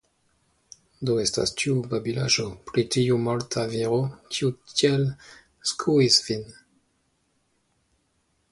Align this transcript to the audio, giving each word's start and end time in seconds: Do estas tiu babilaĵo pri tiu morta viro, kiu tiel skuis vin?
Do 1.09 1.17
estas 1.23 1.51
tiu 1.61 1.75
babilaĵo 1.91 2.45
pri 2.69 2.85
tiu 2.95 3.19
morta 3.27 3.67
viro, 3.75 3.99
kiu 4.37 4.51
tiel 4.81 5.05
skuis 5.73 6.21
vin? 6.31 6.43